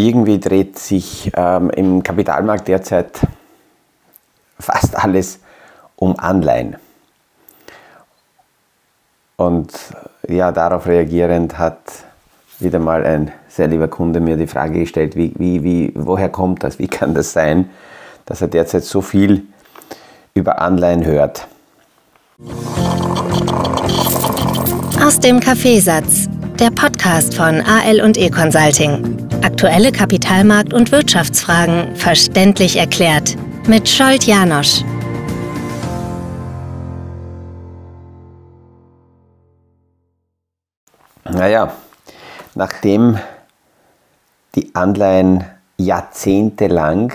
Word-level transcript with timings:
irgendwie 0.00 0.40
dreht 0.40 0.78
sich 0.78 1.30
ähm, 1.36 1.70
im 1.70 2.02
Kapitalmarkt 2.02 2.68
derzeit 2.68 3.20
fast 4.58 4.96
alles 4.96 5.40
um 5.96 6.18
Anleihen. 6.18 6.76
Und 9.36 9.72
ja, 10.28 10.52
darauf 10.52 10.86
reagierend 10.86 11.58
hat 11.58 11.78
wieder 12.58 12.78
mal 12.78 13.04
ein 13.04 13.32
sehr 13.48 13.68
lieber 13.68 13.88
Kunde 13.88 14.20
mir 14.20 14.36
die 14.36 14.46
Frage 14.46 14.80
gestellt, 14.80 15.16
wie, 15.16 15.32
wie, 15.36 15.62
wie, 15.62 15.92
woher 15.94 16.28
kommt 16.28 16.62
das? 16.62 16.78
Wie 16.78 16.88
kann 16.88 17.14
das 17.14 17.32
sein, 17.32 17.70
dass 18.26 18.42
er 18.42 18.48
derzeit 18.48 18.84
so 18.84 19.00
viel 19.00 19.44
über 20.34 20.60
Anleihen 20.60 21.04
hört? 21.04 21.46
Aus 25.02 25.18
dem 25.18 25.40
Kaffeesatz, 25.40 26.28
der 26.58 26.70
Podcast 26.70 27.34
von 27.34 27.62
AL 27.62 28.02
und 28.02 28.18
E 28.18 28.28
Consulting. 28.28 29.29
Aktuelle 29.42 29.90
Kapitalmarkt- 29.90 30.74
und 30.74 30.92
Wirtschaftsfragen 30.92 31.96
verständlich 31.96 32.76
erklärt 32.76 33.38
mit 33.66 33.88
Scholt 33.88 34.24
Janosch. 34.24 34.82
Naja, 41.24 41.72
nachdem 42.54 43.18
die 44.56 44.74
Anleihen 44.74 45.46
jahrzehntelang, 45.78 47.14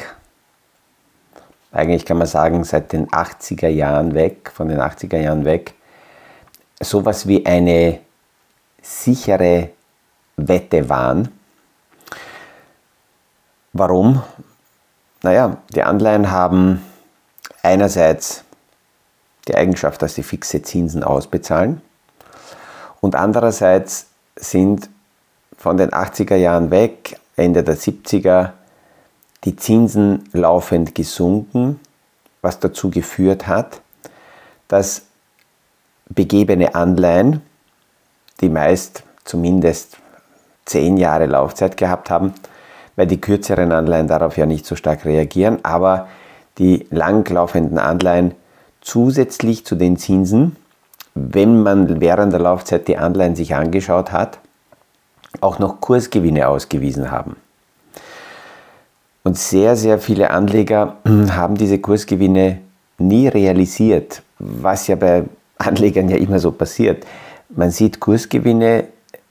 eigentlich 1.71 2.05
kann 2.05 2.17
man 2.17 2.25
sagen 2.25 2.63
seit 2.63 2.91
den 2.91 3.07
80er 3.07 3.67
Jahren 3.67 4.15
weg, 4.15 4.49
von 4.51 4.69
den 4.69 4.79
80er 4.79 5.17
Jahren 5.17 5.45
weg, 5.45 5.75
sowas 6.81 7.27
wie 7.27 7.45
eine 7.45 7.99
sichere 8.81 9.69
Wette 10.37 10.89
waren. 10.89 11.34
Warum? 13.77 14.23
Naja, 15.21 15.57
die 15.75 15.83
Anleihen 15.83 16.31
haben 16.31 16.81
einerseits 17.61 18.45
die 19.49 19.55
Eigenschaft, 19.55 20.01
dass 20.01 20.15
sie 20.15 20.23
fixe 20.23 20.61
Zinsen 20.61 21.03
ausbezahlen 21.03 21.81
und 23.01 23.15
andererseits 23.15 24.07
sind 24.37 24.89
von 25.57 25.75
den 25.75 25.89
80er 25.89 26.37
Jahren 26.37 26.71
weg, 26.71 27.19
Ende 27.35 27.63
der 27.63 27.75
70er, 27.75 28.51
die 29.43 29.57
Zinsen 29.57 30.29
laufend 30.31 30.95
gesunken, 30.95 31.81
was 32.41 32.61
dazu 32.61 32.89
geführt 32.89 33.45
hat, 33.45 33.81
dass 34.69 35.01
begebene 36.07 36.75
Anleihen, 36.75 37.41
die 38.39 38.47
meist 38.47 39.03
zumindest 39.25 39.97
zehn 40.63 40.95
Jahre 40.95 41.25
Laufzeit 41.25 41.75
gehabt 41.75 42.09
haben, 42.09 42.33
weil 42.95 43.07
die 43.07 43.19
kürzeren 43.19 43.71
Anleihen 43.71 44.07
darauf 44.07 44.37
ja 44.37 44.45
nicht 44.45 44.65
so 44.65 44.75
stark 44.75 45.05
reagieren, 45.05 45.59
aber 45.63 46.07
die 46.57 46.87
langlaufenden 46.89 47.77
Anleihen 47.77 48.33
zusätzlich 48.81 49.65
zu 49.65 49.75
den 49.75 49.97
Zinsen, 49.97 50.55
wenn 51.13 51.63
man 51.63 51.99
während 52.01 52.33
der 52.33 52.39
Laufzeit 52.39 52.87
die 52.87 52.97
Anleihen 52.97 53.35
sich 53.35 53.55
angeschaut 53.55 54.11
hat, 54.11 54.39
auch 55.41 55.59
noch 55.59 55.81
Kursgewinne 55.81 56.47
ausgewiesen 56.47 57.11
haben. 57.11 57.35
Und 59.23 59.37
sehr, 59.37 59.75
sehr 59.75 59.99
viele 59.99 60.29
Anleger 60.29 60.97
haben 61.31 61.55
diese 61.55 61.79
Kursgewinne 61.79 62.59
nie 62.97 63.27
realisiert, 63.27 64.21
was 64.39 64.87
ja 64.87 64.95
bei 64.95 65.23
Anlegern 65.57 66.09
ja 66.09 66.17
immer 66.17 66.39
so 66.39 66.51
passiert. 66.51 67.05
Man 67.49 67.71
sieht 67.71 67.99
Kursgewinne, 67.99 68.85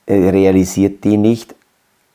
äh, 0.06 0.14
realisiert 0.30 1.04
die 1.04 1.16
nicht, 1.16 1.54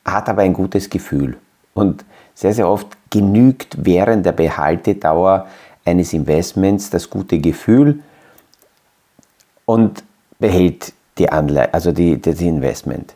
hat 0.06 0.30
aber 0.30 0.42
ein 0.42 0.54
gutes 0.54 0.90
Gefühl. 0.90 1.38
Und 1.74 2.06
sehr, 2.36 2.54
sehr 2.54 2.70
oft 2.70 2.88
genügt 3.10 3.76
während 3.80 4.26
der 4.26 4.32
Behaltedauer 4.32 5.48
eines 5.86 6.14
Investments 6.14 6.90
das 6.90 7.10
gute 7.10 7.40
Gefühl 7.40 8.00
und 9.66 10.04
behält 10.40 10.94
die 11.18 11.30
Anleihe, 11.30 11.74
also 11.74 11.92
die, 11.92 12.22
das 12.22 12.40
Investment. 12.42 13.14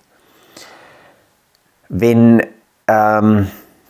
Wenn 1.90 2.46
ähm, 2.88 3.48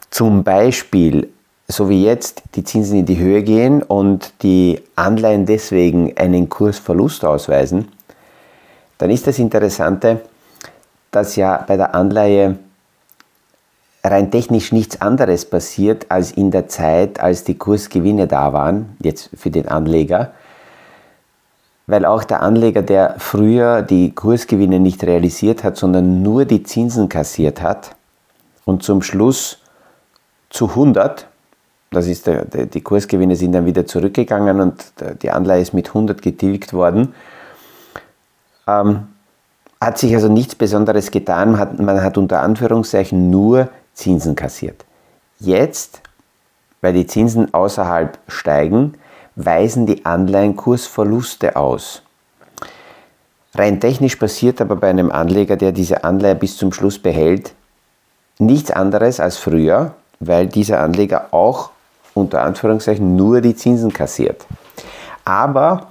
zum 0.10 0.44
Beispiel, 0.44 1.30
so 1.68 1.90
wie 1.90 2.04
jetzt, 2.04 2.44
die 2.56 2.64
Zinsen 2.64 3.00
in 3.00 3.06
die 3.06 3.18
Höhe 3.18 3.42
gehen 3.42 3.82
und 3.82 4.34
die 4.44 4.82
Anleihen 4.96 5.46
deswegen 5.46 6.16
einen 6.18 6.48
Kursverlust 6.50 7.26
ausweisen, 7.26 7.88
dann 9.00 9.10
ist 9.10 9.26
das 9.26 9.40
Interessante, 9.40 10.22
dass 11.10 11.36
ja 11.36 11.64
bei 11.68 11.76
der 11.76 11.96
Anleihe 11.96 12.60
rein 14.06 14.32
technisch 14.32 14.72
nichts 14.72 15.00
anderes 15.02 15.46
passiert 15.46 16.08
als 16.10 16.32
in 16.32 16.52
der 16.52 16.68
Zeit, 16.68 17.20
als 17.20 17.44
die 17.44 17.58
Kursgewinne 17.58 18.28
da 18.28 18.52
waren, 18.52 18.98
jetzt 19.02 19.30
für 19.36 19.50
den 19.50 19.68
Anleger, 19.68 20.34
weil 21.88 22.06
auch 22.06 22.24
der 22.24 22.42
Anleger, 22.42 22.82
der 22.82 23.16
früher 23.18 23.82
die 23.82 24.14
Kursgewinne 24.14 24.80
nicht 24.80 25.04
realisiert 25.04 25.64
hat, 25.64 25.78
sondern 25.78 26.22
nur 26.22 26.46
die 26.46 26.64
Zinsen 26.64 27.08
kassiert 27.08 27.62
hat 27.62 27.96
und 28.66 28.84
zum 28.84 29.02
Schluss 29.02 29.60
zu 30.50 30.70
100, 30.70 31.28
das 31.92 32.08
ist 32.08 32.28
der, 32.28 32.46
die 32.46 32.82
Kursgewinne 32.82 33.36
sind 33.36 33.54
dann 33.54 33.66
wieder 33.66 33.86
zurückgegangen 33.86 34.60
und 34.60 34.94
die 35.22 35.32
Anleihe 35.32 35.62
ist 35.62 35.74
mit 35.74 35.90
100 35.90 36.22
getilgt 36.22 36.74
worden, 36.74 37.14
ähm, 38.68 39.08
hat 39.80 39.98
sich 39.98 40.14
also 40.16 40.30
nichts 40.30 40.56
Besonderes 40.56 41.12
getan. 41.12 41.52
Man 41.52 41.60
hat, 41.60 41.80
man 41.80 42.02
hat 42.02 42.18
unter 42.18 42.42
Anführungszeichen 42.42 43.30
nur 43.30 43.70
Zinsen 43.94 44.36
kassiert. 44.36 44.86
Jetzt, 45.40 46.02
weil 46.82 46.94
die 46.94 47.08
Zinsen 47.08 47.54
außerhalb 47.54 48.18
steigen, 48.28 48.96
weisen 49.36 49.86
die 49.86 50.06
Anleihen 50.06 50.56
Kursverluste 50.56 51.56
aus. 51.56 52.02
Rein 53.56 53.80
technisch 53.80 54.16
passiert 54.16 54.62
aber 54.62 54.76
bei 54.76 54.90
einem 54.90 55.12
Anleger, 55.12 55.56
der 55.58 55.72
diese 55.72 56.04
Anleihe 56.04 56.36
bis 56.36 56.58
zum 56.58 56.74
Schluss 56.74 56.98
behält, 56.98 57.54
nichts 58.40 58.72
anderes 58.72 59.20
als 59.20 59.38
früher, 59.38 59.94
weil 60.20 60.48
dieser 60.48 60.80
Anleger 60.80 61.28
auch 61.32 61.70
unter 62.14 62.42
Anführungszeichen 62.42 63.16
nur 63.16 63.42
die 63.42 63.56
Zinsen 63.56 63.94
kassiert. 63.94 64.46
Aber 65.26 65.88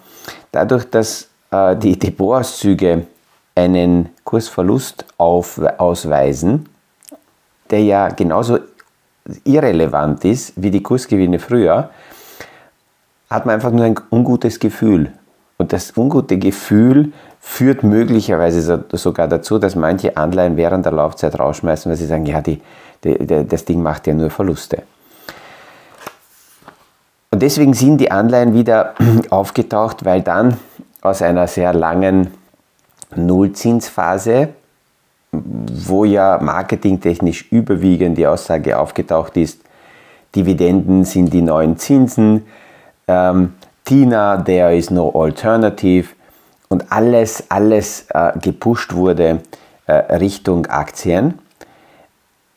dadurch, 0.50 0.84
dass 0.90 1.28
äh, 1.50 1.76
die 1.76 1.98
Depotauszüge 1.98 3.06
einen 3.54 4.10
Kursverlust 4.24 5.04
auf, 5.18 5.60
ausweisen, 5.78 6.68
der 7.72 7.82
ja 7.82 8.08
genauso 8.08 8.58
irrelevant 9.44 10.24
ist 10.24 10.52
wie 10.56 10.70
die 10.70 10.82
Kursgewinne 10.82 11.38
früher, 11.38 11.90
hat 13.30 13.46
man 13.46 13.54
einfach 13.56 13.72
nur 13.72 13.84
ein 13.84 13.98
ungutes 14.10 14.60
Gefühl. 14.60 15.12
Und 15.56 15.72
das 15.72 15.96
ungute 15.96 16.38
Gefühl 16.38 17.12
führt 17.40 17.82
möglicherweise 17.82 18.84
sogar 18.92 19.28
dazu, 19.28 19.58
dass 19.58 19.74
manche 19.74 20.16
Anleihen 20.16 20.56
während 20.56 20.84
der 20.84 20.92
Laufzeit 20.92 21.38
rausschmeißen, 21.38 21.90
weil 21.90 21.96
sie 21.96 22.06
sagen, 22.06 22.26
ja, 22.26 22.40
die, 22.40 22.60
die, 23.02 23.46
das 23.46 23.64
Ding 23.64 23.82
macht 23.82 24.06
ja 24.06 24.14
nur 24.14 24.30
Verluste. 24.30 24.82
Und 27.30 27.42
deswegen 27.42 27.72
sind 27.72 27.98
die 27.98 28.10
Anleihen 28.10 28.54
wieder 28.54 28.94
aufgetaucht, 29.30 30.04
weil 30.04 30.20
dann 30.20 30.58
aus 31.00 31.22
einer 31.22 31.46
sehr 31.46 31.72
langen 31.72 32.34
Nullzinsphase 33.16 34.50
wo 35.32 36.04
ja 36.04 36.38
marketingtechnisch 36.40 37.50
überwiegend 37.50 38.18
die 38.18 38.26
Aussage 38.26 38.78
aufgetaucht 38.78 39.36
ist, 39.36 39.60
Dividenden 40.34 41.04
sind 41.04 41.32
die 41.32 41.42
neuen 41.42 41.78
Zinsen, 41.78 42.46
ähm, 43.08 43.54
Tina, 43.84 44.36
there 44.36 44.74
is 44.74 44.90
no 44.90 45.10
alternative 45.10 46.08
und 46.68 46.90
alles, 46.92 47.44
alles 47.50 48.06
äh, 48.10 48.32
gepusht 48.40 48.94
wurde 48.94 49.40
äh, 49.86 49.92
Richtung 49.92 50.66
Aktien. 50.66 51.38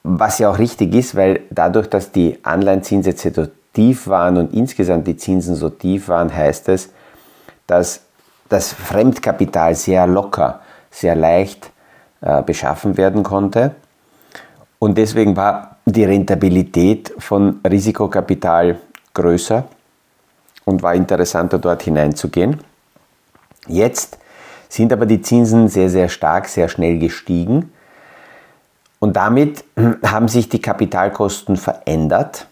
Was 0.04 0.38
ja 0.40 0.52
auch 0.52 0.60
richtig 0.60 0.94
ist, 0.94 1.16
weil 1.16 1.42
dadurch, 1.50 1.88
dass 1.88 2.12
die 2.12 2.38
Anleihenzinssätze 2.44 3.34
so 3.34 3.48
tief 3.74 4.08
waren 4.08 4.38
und 4.38 4.54
insgesamt 4.54 5.08
die 5.08 5.18
Zinsen 5.18 5.56
so 5.56 5.70
tief 5.70 6.08
waren, 6.08 6.34
heißt 6.34 6.70
es, 6.70 6.92
dass 7.66 8.02
das 8.48 8.72
Fremdkapital 8.72 9.74
sehr 9.74 10.06
locker, 10.06 10.62
sehr 10.92 11.16
leicht 11.16 11.72
äh, 12.26 12.42
beschaffen 12.42 12.98
werden 12.98 13.22
konnte. 13.22 13.76
Und 14.80 14.98
deswegen 14.98 15.38
war 15.38 15.78
die 15.86 16.04
Rentabilität 16.04 17.14
von 17.20 17.60
Risikokapital 17.64 18.80
größer 19.14 19.64
und 20.66 20.82
war 20.82 20.96
interessanter 20.96 21.60
dort 21.60 21.84
hineinzugehen. 21.84 22.62
Jetzt 23.68 24.18
sind 24.70 24.92
aber 24.92 25.06
die 25.06 25.22
Zinsen 25.22 25.68
sehr, 25.68 25.92
sehr 25.92 26.10
stark, 26.10 26.48
sehr 26.48 26.68
schnell 26.68 26.98
gestiegen. 26.98 27.72
Und 28.98 29.16
damit 29.16 29.64
haben 30.04 30.28
sich 30.28 30.50
die 30.50 30.62
Kapitalkosten 30.62 31.58
verändert. 31.58 32.48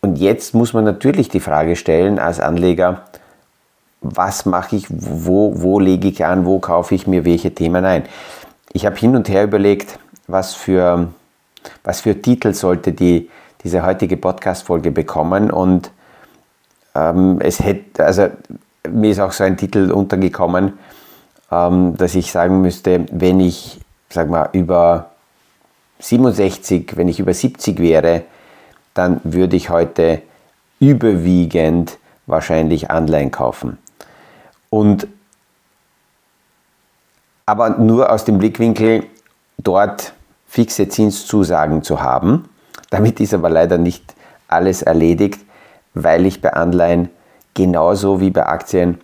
Und 0.00 0.16
jetzt 0.16 0.54
muss 0.54 0.72
man 0.72 0.84
natürlich 0.84 1.28
die 1.28 1.40
Frage 1.40 1.76
stellen 1.76 2.18
als 2.18 2.40
Anleger, 2.40 3.02
was 4.00 4.46
mache 4.46 4.76
ich, 4.76 4.86
wo, 4.88 5.60
wo 5.60 5.78
lege 5.78 6.08
ich 6.08 6.24
an, 6.24 6.46
wo 6.46 6.58
kaufe 6.58 6.94
ich 6.94 7.06
mir 7.06 7.26
welche 7.26 7.54
Themen 7.54 7.84
ein 7.84 8.04
ich 8.72 8.86
habe 8.86 8.96
hin 8.96 9.16
und 9.16 9.28
her 9.28 9.44
überlegt, 9.44 9.98
was 10.26 10.54
für 10.54 11.08
was 11.84 12.00
für 12.00 12.20
Titel 12.20 12.52
sollte 12.54 12.92
die, 12.92 13.30
diese 13.64 13.84
heutige 13.84 14.16
Podcast-Folge 14.16 14.90
bekommen. 14.90 15.50
Und 15.50 15.90
ähm, 16.94 17.38
es 17.40 17.60
hätte, 17.60 18.04
also 18.04 18.28
mir 18.90 19.10
ist 19.10 19.20
auch 19.20 19.32
so 19.32 19.44
ein 19.44 19.56
Titel 19.56 19.90
untergekommen, 19.90 20.78
ähm, 21.50 21.96
dass 21.96 22.14
ich 22.14 22.30
sagen 22.30 22.60
müsste, 22.60 23.06
wenn 23.10 23.40
ich, 23.40 23.80
sag 24.10 24.28
mal, 24.28 24.48
über 24.52 25.10
67, 26.00 26.96
wenn 26.96 27.08
ich 27.08 27.20
über 27.20 27.34
70 27.34 27.78
wäre, 27.80 28.22
dann 28.94 29.20
würde 29.24 29.56
ich 29.56 29.70
heute 29.70 30.22
überwiegend 30.80 31.98
wahrscheinlich 32.26 32.90
Anleihen 32.90 33.30
kaufen. 33.30 33.78
Und 34.70 35.08
aber 37.48 37.70
nur 37.70 38.12
aus 38.12 38.26
dem 38.26 38.36
Blickwinkel, 38.36 39.04
dort 39.56 40.12
fixe 40.46 40.86
Zinszusagen 40.86 41.82
zu 41.82 42.02
haben. 42.02 42.50
Damit 42.90 43.20
ist 43.20 43.32
aber 43.32 43.48
leider 43.48 43.78
nicht 43.78 44.14
alles 44.48 44.82
erledigt, 44.82 45.40
weil 45.94 46.26
ich 46.26 46.42
bei 46.42 46.52
Anleihen 46.52 47.08
genauso 47.54 48.20
wie 48.20 48.28
bei 48.28 48.44
Aktien 48.44 49.00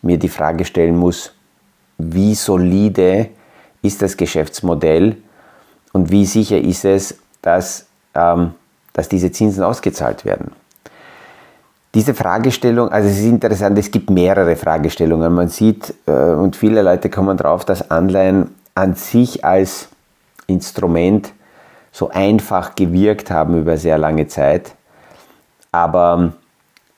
mir 0.00 0.16
die 0.16 0.28
Frage 0.28 0.64
stellen 0.64 0.96
muss, 0.96 1.34
wie 1.98 2.36
solide 2.36 3.30
ist 3.82 4.00
das 4.00 4.16
Geschäftsmodell 4.16 5.16
und 5.92 6.12
wie 6.12 6.24
sicher 6.24 6.60
ist 6.60 6.84
es, 6.84 7.18
dass, 7.42 7.86
ähm, 8.14 8.54
dass 8.92 9.08
diese 9.08 9.32
Zinsen 9.32 9.64
ausgezahlt 9.64 10.24
werden. 10.24 10.52
Diese 11.94 12.12
Fragestellung, 12.12 12.90
also 12.90 13.08
es 13.08 13.18
ist 13.18 13.24
interessant, 13.24 13.78
es 13.78 13.90
gibt 13.90 14.10
mehrere 14.10 14.56
Fragestellungen. 14.56 15.32
Man 15.32 15.48
sieht, 15.48 15.94
äh, 16.06 16.10
und 16.12 16.54
viele 16.54 16.82
Leute 16.82 17.08
kommen 17.08 17.36
drauf, 17.36 17.64
dass 17.64 17.90
Anleihen 17.90 18.54
an 18.74 18.94
sich 18.94 19.44
als 19.44 19.88
Instrument 20.46 21.32
so 21.90 22.10
einfach 22.10 22.74
gewirkt 22.74 23.30
haben 23.30 23.58
über 23.58 23.78
sehr 23.78 23.96
lange 23.96 24.26
Zeit. 24.26 24.74
Aber 25.72 26.32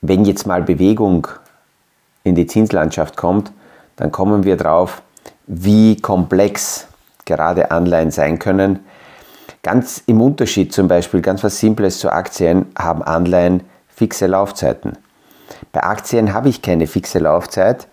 wenn 0.01 0.25
jetzt 0.25 0.47
mal 0.47 0.63
Bewegung 0.63 1.29
in 2.25 2.35
die 2.35 2.47
Zinslandschaft 2.47 3.17
kommt, 3.17 3.53
dann 3.97 4.11
kommen 4.11 4.45
wir 4.45 4.57
drauf, 4.57 5.03
wie 5.47 6.01
komplex 6.01 6.87
gerade 7.25 7.71
Anleihen 7.71 8.11
sein 8.11 8.39
können. 8.39 8.81
Ganz 9.63 10.03
im 10.07 10.21
Unterschied 10.21 10.73
zum 10.73 10.89
Beispiel, 10.89 11.21
ganz 11.21 11.45
was 11.45 11.59
Simples 11.61 11.99
zu 11.99 12.11
Aktien, 12.11 12.67
haben 12.77 13.03
Anleihen 13.03 13.63
fixe 14.01 14.27
Laufzeiten. 14.27 14.93
Bei 15.73 15.83
Aktien 15.83 16.33
habe 16.33 16.49
ich 16.49 16.63
keine 16.63 16.87
fixe 16.87 17.19
Laufzeit. 17.19 17.87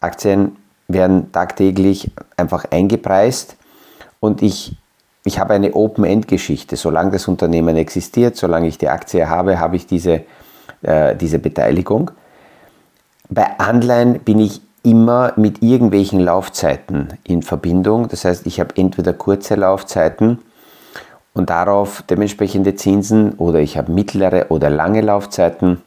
Aktien 0.00 0.56
werden 0.88 1.30
tagtäglich 1.30 2.10
einfach 2.38 2.64
eingepreist 2.70 3.56
und 4.18 4.40
ich, 4.40 4.78
ich 5.24 5.38
habe 5.38 5.52
eine 5.52 5.74
Open-End-Geschichte. 5.74 6.76
Solange 6.76 7.10
das 7.10 7.28
Unternehmen 7.28 7.76
existiert, 7.76 8.36
solange 8.36 8.66
ich 8.66 8.78
die 8.78 8.88
Aktie 8.88 9.28
habe, 9.28 9.60
habe 9.60 9.76
ich 9.76 9.86
diese, 9.86 10.22
äh, 10.80 11.14
diese 11.14 11.38
Beteiligung. 11.38 12.12
Bei 13.28 13.58
Anleihen 13.58 14.20
bin 14.20 14.38
ich 14.38 14.62
immer 14.82 15.34
mit 15.36 15.62
irgendwelchen 15.62 16.20
Laufzeiten 16.20 17.08
in 17.24 17.42
Verbindung. 17.42 18.08
Das 18.08 18.24
heißt, 18.24 18.46
ich 18.46 18.58
habe 18.58 18.74
entweder 18.78 19.12
kurze 19.12 19.54
Laufzeiten 19.54 20.38
und 21.34 21.50
darauf 21.50 22.02
dementsprechende 22.02 22.74
Zinsen 22.74 23.32
oder 23.34 23.60
ich 23.60 23.76
habe 23.76 23.92
mittlere 23.92 24.46
oder 24.50 24.70
lange 24.70 25.00
Laufzeiten. 25.00 25.80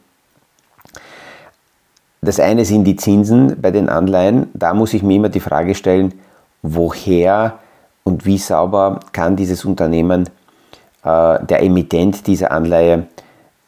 Das 2.22 2.40
eine 2.40 2.64
sind 2.64 2.84
die 2.84 2.96
Zinsen 2.96 3.60
bei 3.60 3.70
den 3.70 3.88
Anleihen. 3.88 4.48
Da 4.54 4.72
muss 4.72 4.94
ich 4.94 5.02
mir 5.02 5.16
immer 5.16 5.28
die 5.28 5.40
Frage 5.40 5.74
stellen, 5.74 6.14
woher 6.62 7.58
und 8.02 8.24
wie 8.24 8.38
sauber 8.38 9.00
kann 9.12 9.36
dieses 9.36 9.64
Unternehmen, 9.64 10.28
äh, 11.04 11.44
der 11.44 11.62
Emittent 11.62 12.26
dieser 12.26 12.50
Anleihe, 12.50 13.06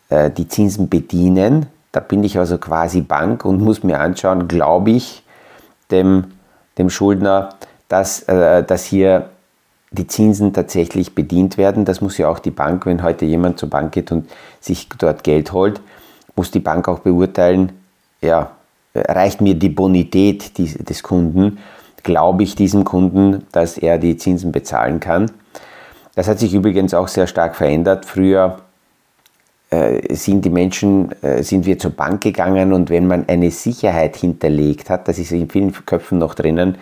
äh, 0.08 0.30
die 0.30 0.48
Zinsen 0.48 0.88
bedienen. 0.88 1.66
Da 1.92 2.00
bin 2.00 2.24
ich 2.24 2.38
also 2.38 2.56
quasi 2.56 3.02
Bank 3.02 3.44
und 3.44 3.60
muss 3.60 3.82
mir 3.82 4.00
anschauen, 4.00 4.48
glaube 4.48 4.92
ich 4.92 5.22
dem, 5.90 6.24
dem 6.78 6.88
Schuldner, 6.88 7.50
dass, 7.88 8.22
äh, 8.22 8.64
dass 8.64 8.84
hier 8.84 9.28
die 9.90 10.06
Zinsen 10.06 10.52
tatsächlich 10.52 11.14
bedient 11.14 11.58
werden. 11.58 11.84
Das 11.84 12.00
muss 12.00 12.18
ja 12.18 12.28
auch 12.28 12.38
die 12.38 12.50
Bank, 12.50 12.86
wenn 12.86 13.02
heute 13.02 13.24
jemand 13.24 13.58
zur 13.58 13.70
Bank 13.70 13.92
geht 13.92 14.12
und 14.12 14.28
sich 14.60 14.88
dort 14.98 15.24
Geld 15.24 15.52
holt, 15.52 15.80
muss 16.34 16.50
die 16.50 16.60
Bank 16.60 16.88
auch 16.88 17.00
beurteilen, 17.00 17.72
ja, 18.20 18.50
reicht 18.94 19.40
mir 19.40 19.54
die 19.54 19.68
Bonität 19.68 20.58
des 20.58 21.02
Kunden, 21.02 21.58
glaube 22.02 22.42
ich 22.42 22.54
diesem 22.54 22.84
Kunden, 22.84 23.46
dass 23.52 23.78
er 23.78 23.98
die 23.98 24.16
Zinsen 24.16 24.52
bezahlen 24.52 25.00
kann. 25.00 25.30
Das 26.14 26.28
hat 26.28 26.38
sich 26.38 26.54
übrigens 26.54 26.94
auch 26.94 27.08
sehr 27.08 27.26
stark 27.26 27.56
verändert. 27.56 28.06
Früher 28.06 28.58
äh, 29.70 30.14
sind 30.14 30.44
die 30.44 30.50
Menschen, 30.50 31.10
äh, 31.22 31.42
sind 31.42 31.66
wir 31.66 31.78
zur 31.78 31.90
Bank 31.90 32.22
gegangen 32.22 32.72
und 32.72 32.88
wenn 32.88 33.06
man 33.06 33.28
eine 33.28 33.50
Sicherheit 33.50 34.16
hinterlegt 34.16 34.88
hat, 34.88 35.08
das 35.08 35.18
ist 35.18 35.32
in 35.32 35.50
vielen 35.50 35.72
Köpfen 35.84 36.18
noch 36.18 36.34
drinnen, 36.34 36.78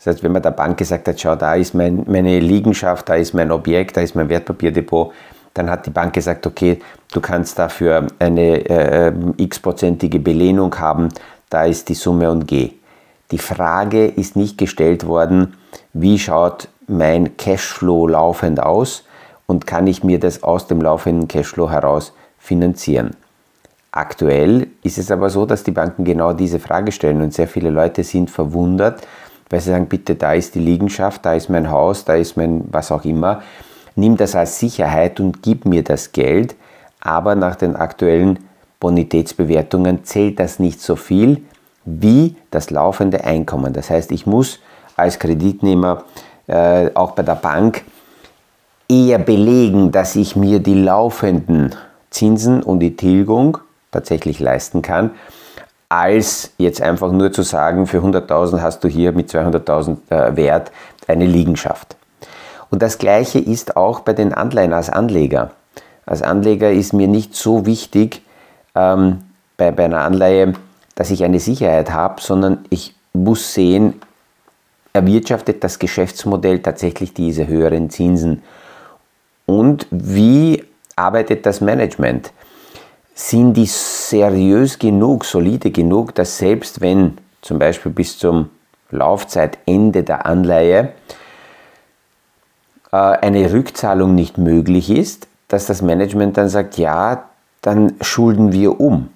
das 0.00 0.14
heißt, 0.14 0.24
wenn 0.24 0.32
man 0.32 0.40
der 0.40 0.52
Bank 0.52 0.78
gesagt 0.78 1.08
hat, 1.08 1.20
schau, 1.20 1.36
da 1.36 1.54
ist 1.54 1.74
mein, 1.74 2.04
meine 2.06 2.40
Liegenschaft, 2.40 3.06
da 3.10 3.16
ist 3.16 3.34
mein 3.34 3.52
Objekt, 3.52 3.98
da 3.98 4.00
ist 4.00 4.14
mein 4.14 4.30
Wertpapierdepot, 4.30 5.12
dann 5.52 5.68
hat 5.68 5.84
die 5.84 5.90
Bank 5.90 6.14
gesagt, 6.14 6.46
okay, 6.46 6.80
du 7.12 7.20
kannst 7.20 7.58
dafür 7.58 8.06
eine 8.18 8.64
äh, 8.66 9.12
x-prozentige 9.36 10.18
Belehnung 10.18 10.74
haben, 10.78 11.10
da 11.50 11.64
ist 11.64 11.90
die 11.90 11.94
Summe 11.94 12.30
und 12.30 12.46
geh. 12.46 12.70
Die 13.30 13.38
Frage 13.38 14.06
ist 14.06 14.36
nicht 14.36 14.56
gestellt 14.56 15.06
worden, 15.06 15.54
wie 15.92 16.18
schaut 16.18 16.68
mein 16.86 17.36
Cashflow 17.36 18.08
laufend 18.08 18.62
aus 18.62 19.04
und 19.46 19.66
kann 19.66 19.86
ich 19.86 20.02
mir 20.02 20.18
das 20.18 20.42
aus 20.42 20.66
dem 20.66 20.80
laufenden 20.80 21.28
Cashflow 21.28 21.70
heraus 21.70 22.14
finanzieren. 22.38 23.10
Aktuell 23.92 24.68
ist 24.82 24.96
es 24.96 25.10
aber 25.10 25.28
so, 25.28 25.44
dass 25.44 25.62
die 25.62 25.72
Banken 25.72 26.04
genau 26.04 26.32
diese 26.32 26.58
Frage 26.58 26.90
stellen 26.90 27.20
und 27.20 27.34
sehr 27.34 27.48
viele 27.48 27.68
Leute 27.68 28.02
sind 28.02 28.30
verwundert, 28.30 29.06
weil 29.50 29.60
sie 29.60 29.70
sagen, 29.70 29.86
bitte, 29.86 30.14
da 30.14 30.32
ist 30.32 30.54
die 30.54 30.60
Liegenschaft, 30.60 31.26
da 31.26 31.34
ist 31.34 31.50
mein 31.50 31.70
Haus, 31.70 32.04
da 32.04 32.14
ist 32.14 32.36
mein 32.36 32.64
was 32.70 32.90
auch 32.92 33.04
immer. 33.04 33.42
Nimm 33.96 34.16
das 34.16 34.34
als 34.36 34.58
Sicherheit 34.58 35.20
und 35.20 35.42
gib 35.42 35.66
mir 35.66 35.82
das 35.82 36.12
Geld, 36.12 36.54
aber 37.00 37.34
nach 37.34 37.56
den 37.56 37.76
aktuellen 37.76 38.38
Bonitätsbewertungen 38.78 40.04
zählt 40.04 40.38
das 40.38 40.58
nicht 40.58 40.80
so 40.80 40.96
viel 40.96 41.42
wie 41.84 42.36
das 42.50 42.70
laufende 42.70 43.24
Einkommen. 43.24 43.72
Das 43.72 43.90
heißt, 43.90 44.12
ich 44.12 44.26
muss 44.26 44.60
als 44.96 45.18
Kreditnehmer 45.18 46.04
äh, 46.46 46.90
auch 46.94 47.12
bei 47.12 47.22
der 47.22 47.34
Bank 47.34 47.84
eher 48.88 49.18
belegen, 49.18 49.92
dass 49.92 50.16
ich 50.16 50.36
mir 50.36 50.60
die 50.60 50.74
laufenden 50.74 51.74
Zinsen 52.10 52.62
und 52.62 52.80
die 52.80 52.96
Tilgung 52.96 53.58
tatsächlich 53.92 54.40
leisten 54.40 54.82
kann, 54.82 55.10
als 55.90 56.52
jetzt 56.56 56.80
einfach 56.80 57.10
nur 57.10 57.32
zu 57.32 57.42
sagen, 57.42 57.86
für 57.86 57.98
100.000 57.98 58.62
hast 58.62 58.82
du 58.84 58.88
hier 58.88 59.12
mit 59.12 59.28
200.000 59.28 59.96
äh, 60.08 60.36
Wert 60.36 60.70
eine 61.08 61.26
Liegenschaft. 61.26 61.96
Und 62.70 62.80
das 62.80 62.96
Gleiche 62.98 63.40
ist 63.40 63.76
auch 63.76 64.00
bei 64.00 64.12
den 64.12 64.32
Anleihen 64.32 64.72
als 64.72 64.88
Anleger. 64.88 65.50
Als 66.06 66.22
Anleger 66.22 66.70
ist 66.70 66.92
mir 66.92 67.08
nicht 67.08 67.34
so 67.34 67.66
wichtig 67.66 68.22
ähm, 68.76 69.24
bei, 69.56 69.72
bei 69.72 69.84
einer 69.84 70.02
Anleihe, 70.02 70.54
dass 70.94 71.10
ich 71.10 71.24
eine 71.24 71.40
Sicherheit 71.40 71.90
habe, 71.90 72.22
sondern 72.22 72.64
ich 72.70 72.94
muss 73.12 73.52
sehen, 73.52 74.00
erwirtschaftet 74.92 75.64
das 75.64 75.80
Geschäftsmodell 75.80 76.60
tatsächlich 76.60 77.14
diese 77.14 77.48
höheren 77.48 77.90
Zinsen. 77.90 78.42
Und 79.44 79.88
wie 79.90 80.64
arbeitet 80.94 81.46
das 81.46 81.60
Management? 81.60 82.32
Sind 83.28 83.54
die 83.54 83.66
seriös 83.66 84.78
genug, 84.78 85.26
solide 85.26 85.70
genug, 85.70 86.14
dass 86.14 86.38
selbst 86.38 86.80
wenn 86.80 87.18
zum 87.42 87.58
Beispiel 87.58 87.92
bis 87.92 88.18
zum 88.18 88.48
Laufzeitende 88.90 90.02
der 90.02 90.24
Anleihe 90.24 90.92
äh, 92.92 92.96
eine 92.96 93.52
Rückzahlung 93.52 94.14
nicht 94.14 94.38
möglich 94.38 94.90
ist, 94.90 95.28
dass 95.48 95.66
das 95.66 95.82
Management 95.82 96.38
dann 96.38 96.48
sagt, 96.48 96.78
ja, 96.78 97.24
dann 97.60 97.94
schulden 98.00 98.52
wir 98.52 98.80
um. 98.80 99.10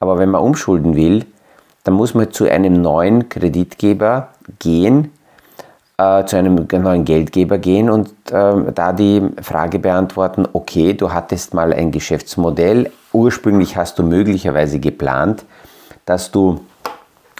Aber 0.00 0.18
wenn 0.18 0.30
man 0.30 0.42
umschulden 0.42 0.96
will, 0.96 1.26
dann 1.84 1.94
muss 1.94 2.14
man 2.14 2.32
zu 2.32 2.50
einem 2.50 2.82
neuen 2.82 3.28
Kreditgeber 3.28 4.30
gehen, 4.58 5.12
äh, 6.00 6.24
zu 6.24 6.36
einem 6.36 6.66
neuen 6.70 7.04
Geldgeber 7.04 7.58
gehen 7.58 7.90
und 7.90 8.08
äh, 8.30 8.72
da 8.72 8.92
die 8.92 9.22
Frage 9.42 9.78
beantworten, 9.78 10.48
okay, 10.52 10.94
du 10.94 11.12
hattest 11.12 11.52
mal 11.52 11.74
ein 11.74 11.90
Geschäftsmodell, 11.90 12.90
ursprünglich 13.12 13.76
hast 13.76 13.98
du 13.98 14.02
möglicherweise 14.02 14.80
geplant, 14.80 15.44
dass 16.06 16.30
du 16.30 16.60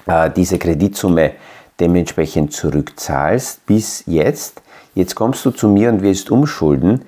äh, 0.06 0.30
diese 0.30 0.58
Kreditsumme 0.58 1.32
dementsprechend 1.78 2.52
zurückzahlst 2.52 3.64
bis 3.64 4.04
jetzt. 4.06 4.60
Jetzt 4.94 5.14
kommst 5.14 5.42
du 5.46 5.52
zu 5.52 5.68
mir 5.68 5.88
und 5.88 6.02
willst 6.02 6.30
umschulden. 6.30 7.06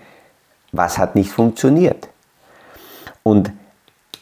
Was 0.73 0.97
hat 0.97 1.15
nicht 1.17 1.31
funktioniert? 1.31 2.09
Und 3.23 3.53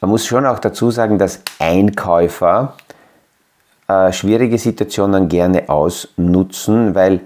man 0.01 0.11
muss 0.11 0.27
schon 0.27 0.47
auch 0.47 0.59
dazu 0.59 0.91
sagen, 0.91 1.19
dass 1.19 1.43
Einkäufer 1.61 2.75
äh, 3.91 4.13
schwierige 4.13 4.59
Situationen 4.59 5.29
gerne 5.29 5.69
ausnutzen, 5.69 6.95
weil 6.95 7.21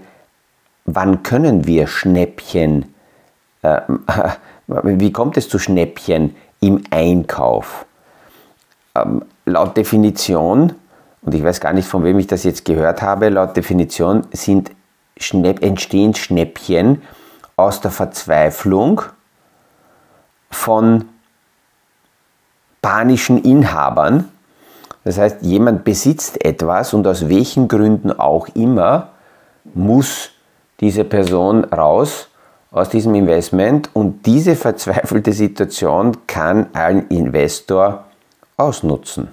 wann 0.85 1.23
können 1.23 1.65
wir 1.67 1.87
Schnäppchen 1.87 2.93
äh, 3.61 3.81
wie 4.67 5.11
kommt 5.11 5.37
es 5.37 5.49
zu 5.49 5.59
Schnäppchen 5.59 6.35
im 6.59 6.83
Einkauf? 6.89 7.85
Ähm, 8.95 9.23
laut 9.45 9.77
Definition, 9.77 10.73
und 11.21 11.33
ich 11.33 11.43
weiß 11.43 11.59
gar 11.59 11.73
nicht, 11.73 11.87
von 11.87 12.03
wem 12.03 12.19
ich 12.19 12.27
das 12.27 12.43
jetzt 12.43 12.65
gehört 12.65 13.01
habe, 13.01 13.29
laut 13.29 13.55
Definition 13.55 14.25
sind 14.31 14.71
Schnäpp, 15.17 15.61
entstehen 15.63 16.13
Schnäppchen 16.15 17.01
aus 17.55 17.81
der 17.81 17.91
Verzweiflung 17.91 19.01
von 20.51 21.05
panischen 22.81 23.41
Inhabern. 23.43 24.29
Das 25.05 25.19
heißt, 25.19 25.43
jemand 25.43 25.83
besitzt 25.83 26.43
etwas 26.43 26.93
und 26.93 27.07
aus 27.07 27.29
welchen 27.29 27.67
Gründen 27.67 28.11
auch 28.11 28.49
immer 28.55 29.11
muss 29.75 30.31
diese 30.79 31.03
Person 31.05 31.63
raus 31.63 32.27
aus 32.71 32.89
diesem 32.89 33.15
Investment 33.15 33.89
und 33.93 34.25
diese 34.25 34.55
verzweifelte 34.55 35.31
Situation 35.31 36.17
kann 36.27 36.67
ein 36.73 37.07
Investor 37.07 38.05
ausnutzen. 38.57 39.29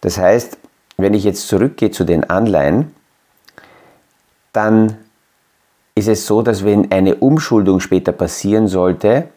Das 0.00 0.18
heißt, 0.18 0.56
wenn 0.96 1.14
ich 1.14 1.24
jetzt 1.24 1.48
zurückgehe 1.48 1.90
zu 1.90 2.04
den 2.04 2.30
Anleihen, 2.30 2.94
dann 4.52 4.98
ist 5.96 6.08
es 6.08 6.26
so, 6.26 6.42
dass 6.42 6.64
wenn 6.64 6.92
eine 6.92 7.16
Umschuldung 7.16 7.80
später 7.80 8.12
passieren 8.12 8.68
sollte, 8.68 9.28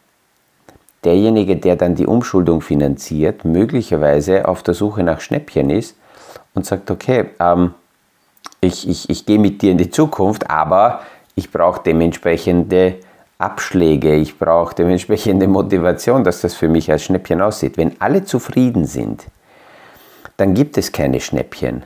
derjenige, 1.07 1.55
der 1.55 1.77
dann 1.77 1.95
die 1.95 2.05
Umschuldung 2.05 2.59
finanziert, 2.59 3.45
möglicherweise 3.45 4.45
auf 4.45 4.61
der 4.61 4.73
Suche 4.73 5.03
nach 5.03 5.21
Schnäppchen 5.21 5.69
ist 5.69 5.95
und 6.53 6.65
sagt, 6.65 6.91
okay, 6.91 7.29
ähm, 7.39 7.73
ich, 8.59 8.89
ich, 8.89 9.09
ich 9.09 9.25
gehe 9.25 9.39
mit 9.39 9.61
dir 9.61 9.71
in 9.71 9.77
die 9.77 9.89
Zukunft, 9.89 10.49
aber 10.49 10.99
ich 11.35 11.49
brauche 11.49 11.81
dementsprechende 11.81 12.95
Abschläge, 13.37 14.15
ich 14.15 14.37
brauche 14.37 14.75
dementsprechende 14.75 15.47
Motivation, 15.47 16.25
dass 16.25 16.41
das 16.41 16.55
für 16.55 16.67
mich 16.67 16.91
als 16.91 17.03
Schnäppchen 17.03 17.41
aussieht. 17.41 17.77
Wenn 17.77 17.95
alle 18.01 18.25
zufrieden 18.25 18.85
sind, 18.85 19.23
dann 20.35 20.53
gibt 20.53 20.77
es 20.77 20.91
keine 20.91 21.21
Schnäppchen. 21.21 21.83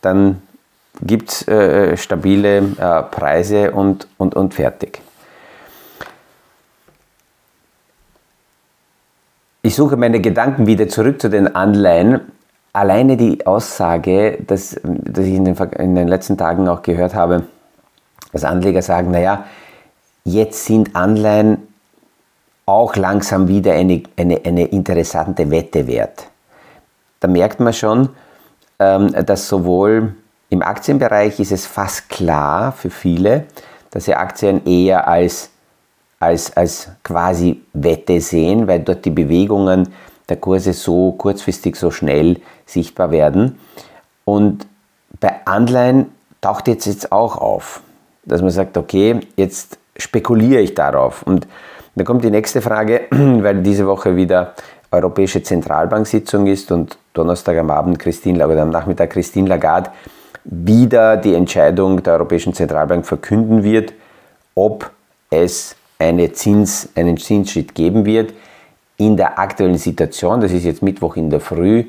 Dann 0.00 0.42
gibt 1.02 1.32
es 1.32 1.48
äh, 1.48 1.96
stabile 1.96 2.58
äh, 2.58 3.02
Preise 3.02 3.72
und, 3.72 4.06
und, 4.16 4.36
und 4.36 4.54
fertig. 4.54 5.00
Ich 9.62 9.74
suche 9.74 9.96
meine 9.96 10.20
Gedanken 10.20 10.66
wieder 10.66 10.88
zurück 10.88 11.20
zu 11.20 11.28
den 11.28 11.54
Anleihen. 11.54 12.20
Alleine 12.72 13.18
die 13.18 13.46
Aussage, 13.46 14.38
dass, 14.46 14.80
dass 14.82 15.26
ich 15.26 15.34
in 15.34 15.44
den, 15.44 15.54
in 15.54 15.94
den 15.94 16.08
letzten 16.08 16.38
Tagen 16.38 16.66
auch 16.66 16.80
gehört 16.80 17.14
habe, 17.14 17.44
dass 18.32 18.44
Anleger 18.44 18.80
sagen, 18.80 19.10
naja, 19.10 19.44
jetzt 20.24 20.64
sind 20.64 20.96
Anleihen 20.96 21.68
auch 22.64 22.96
langsam 22.96 23.48
wieder 23.48 23.74
eine, 23.74 24.02
eine, 24.16 24.40
eine 24.44 24.64
interessante 24.66 25.50
Wette 25.50 25.86
wert. 25.86 26.28
Da 27.18 27.28
merkt 27.28 27.60
man 27.60 27.74
schon, 27.74 28.10
ähm, 28.78 29.12
dass 29.26 29.46
sowohl 29.46 30.14
im 30.48 30.62
Aktienbereich 30.62 31.38
ist 31.38 31.52
es 31.52 31.66
fast 31.66 32.08
klar 32.08 32.72
für 32.72 32.90
viele, 32.90 33.44
dass 33.90 34.06
sie 34.06 34.14
Aktien 34.14 34.64
eher 34.64 35.06
als, 35.06 35.50
als, 36.20 36.56
als 36.56 36.90
quasi 37.02 37.62
Wette 37.72 38.20
sehen, 38.20 38.68
weil 38.68 38.80
dort 38.80 39.04
die 39.04 39.10
Bewegungen 39.10 39.88
der 40.28 40.36
Kurse 40.36 40.72
so 40.72 41.12
kurzfristig 41.12 41.74
so 41.74 41.90
schnell 41.90 42.36
sichtbar 42.66 43.10
werden. 43.10 43.58
Und 44.24 44.66
bei 45.18 45.44
Anleihen 45.46 46.06
taucht 46.40 46.68
jetzt, 46.68 46.86
jetzt 46.86 47.10
auch 47.10 47.36
auf, 47.36 47.80
dass 48.24 48.42
man 48.42 48.50
sagt, 48.50 48.76
okay, 48.76 49.20
jetzt 49.36 49.78
spekuliere 49.96 50.60
ich 50.60 50.74
darauf. 50.74 51.22
Und 51.24 51.48
da 51.96 52.04
kommt 52.04 52.22
die 52.22 52.30
nächste 52.30 52.62
Frage, 52.62 53.02
weil 53.10 53.62
diese 53.62 53.86
Woche 53.86 54.14
wieder 54.14 54.54
Europäische 54.92 55.42
Zentralbank-Sitzung 55.42 56.46
ist 56.46 56.70
und 56.70 56.98
Donnerstag 57.14 57.56
am 57.58 57.70
Abend 57.70 57.98
Christine 57.98 58.46
oder 58.46 58.62
am 58.62 58.70
Nachmittag 58.70 59.10
Christine 59.10 59.48
Lagarde 59.48 59.90
wieder 60.44 61.16
die 61.16 61.34
Entscheidung 61.34 62.02
der 62.02 62.14
Europäischen 62.14 62.54
Zentralbank 62.54 63.06
verkünden 63.06 63.62
wird, 63.62 63.92
ob 64.54 64.90
es 65.30 65.76
eine 66.00 66.32
Zins, 66.32 66.88
einen 66.96 67.16
Zinsschritt 67.16 67.74
geben 67.74 68.04
wird. 68.04 68.32
In 68.96 69.16
der 69.16 69.38
aktuellen 69.38 69.78
Situation, 69.78 70.40
das 70.40 70.52
ist 70.52 70.64
jetzt 70.64 70.82
Mittwoch 70.82 71.16
in 71.16 71.30
der 71.30 71.40
Früh, 71.40 71.84